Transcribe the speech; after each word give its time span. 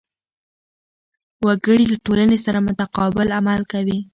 وګړي 1.45 1.85
له 1.91 1.97
ټولنې 2.05 2.37
سره 2.45 2.63
متقابل 2.67 3.27
عمل 3.37 3.61
کوي. 3.71 3.99